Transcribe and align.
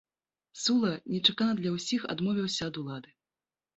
Сула 0.61 0.93
нечакана 1.15 1.53
для 1.61 1.75
ўсіх 1.75 2.01
адмовіўся 2.15 2.63
ад 2.73 2.85
улады. 2.85 3.09